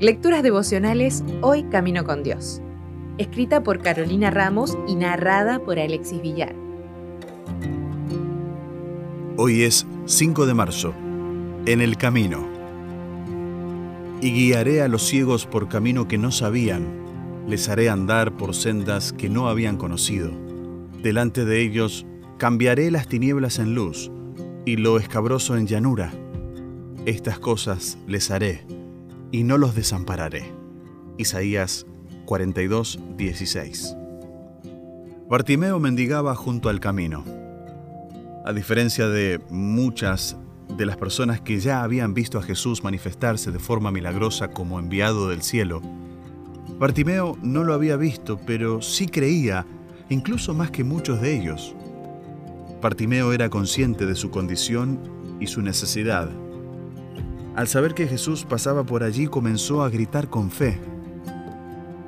[0.00, 2.62] Lecturas devocionales Hoy Camino con Dios.
[3.18, 6.54] Escrita por Carolina Ramos y narrada por Alexis Villar.
[9.36, 10.94] Hoy es 5 de marzo.
[11.66, 12.46] En el camino.
[14.22, 16.86] Y guiaré a los ciegos por camino que no sabían.
[17.46, 20.30] Les haré andar por sendas que no habían conocido.
[21.02, 22.06] Delante de ellos
[22.38, 24.10] cambiaré las tinieblas en luz
[24.64, 26.10] y lo escabroso en llanura.
[27.06, 28.66] Estas cosas les haré
[29.32, 30.52] y no los desampararé.
[31.16, 31.86] Isaías
[32.26, 33.96] 42, 16.
[35.26, 37.24] Bartimeo mendigaba junto al camino.
[38.44, 40.36] A diferencia de muchas
[40.76, 45.30] de las personas que ya habían visto a Jesús manifestarse de forma milagrosa como enviado
[45.30, 45.80] del cielo,
[46.78, 49.66] Bartimeo no lo había visto, pero sí creía,
[50.10, 51.74] incluso más que muchos de ellos.
[52.82, 55.00] Bartimeo era consciente de su condición
[55.40, 56.28] y su necesidad
[57.56, 60.78] al saber que Jesús pasaba por allí, comenzó a gritar con fe.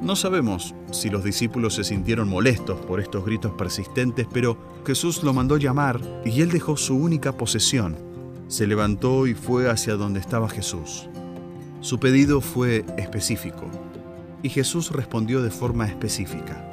[0.00, 5.32] No sabemos si los discípulos se sintieron molestos por estos gritos persistentes, pero Jesús lo
[5.32, 7.96] mandó llamar y él dejó su única posesión.
[8.48, 11.08] Se levantó y fue hacia donde estaba Jesús.
[11.80, 13.66] Su pedido fue específico
[14.42, 16.66] y Jesús respondió de forma específica.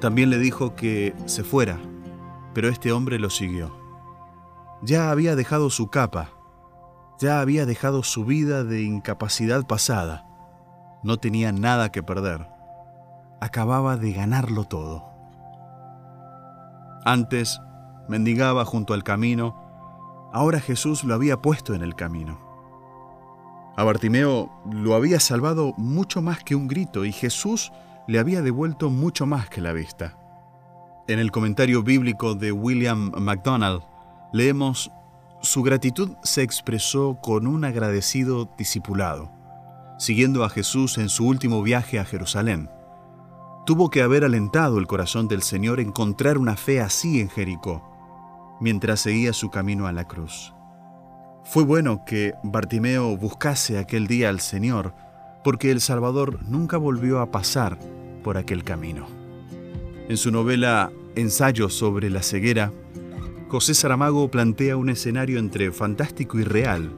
[0.00, 1.78] También le dijo que se fuera,
[2.54, 3.76] pero este hombre lo siguió.
[4.82, 6.39] Ya había dejado su capa
[7.20, 10.24] ya había dejado su vida de incapacidad pasada.
[11.02, 12.48] No tenía nada que perder.
[13.40, 15.04] Acababa de ganarlo todo.
[17.04, 17.60] Antes
[18.08, 19.54] mendigaba junto al camino,
[20.32, 22.40] ahora Jesús lo había puesto en el camino.
[23.76, 27.70] A Bartimeo lo había salvado mucho más que un grito y Jesús
[28.08, 30.16] le había devuelto mucho más que la vista.
[31.06, 33.82] En el comentario bíblico de William MacDonald
[34.32, 34.90] leemos
[35.42, 39.32] su gratitud se expresó con un agradecido discipulado,
[39.98, 42.68] siguiendo a Jesús en su último viaje a Jerusalén.
[43.64, 47.82] Tuvo que haber alentado el corazón del Señor encontrar una fe así en Jericó,
[48.60, 50.52] mientras seguía su camino a la cruz.
[51.44, 54.94] Fue bueno que Bartimeo buscase aquel día al Señor,
[55.42, 57.78] porque el Salvador nunca volvió a pasar
[58.22, 59.06] por aquel camino.
[60.08, 62.72] En su novela Ensayo sobre la ceguera,
[63.50, 66.88] José Saramago plantea un escenario entre fantástico y real,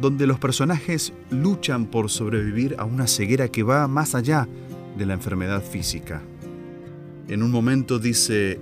[0.00, 4.48] donde los personajes luchan por sobrevivir a una ceguera que va más allá
[4.96, 6.22] de la enfermedad física.
[7.28, 8.58] En un momento dice,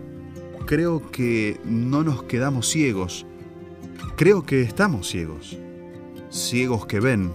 [0.67, 3.25] creo que no nos quedamos ciegos,
[4.17, 5.57] creo que estamos ciegos,
[6.29, 7.31] ciegos que ven,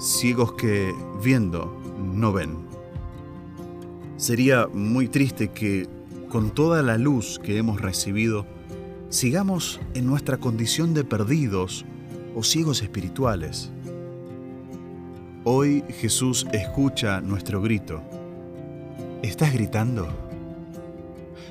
[0.00, 1.78] ciegos que viendo
[2.14, 2.56] no ven.
[4.16, 5.86] Sería muy triste que
[6.30, 8.46] con toda la luz que hemos recibido,
[9.08, 11.84] sigamos en nuestra condición de perdidos
[12.34, 13.70] o ciegos espirituales.
[15.44, 18.02] Hoy Jesús escucha nuestro grito.
[19.22, 20.08] ¿Estás gritando?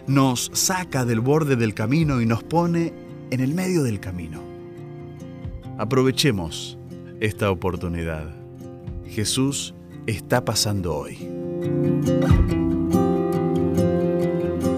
[0.05, 2.93] Nos saca del borde del camino y nos pone
[3.31, 4.39] en el medio del camino.
[5.77, 6.77] Aprovechemos
[7.19, 8.33] esta oportunidad.
[9.05, 9.73] Jesús
[10.05, 11.17] está pasando hoy.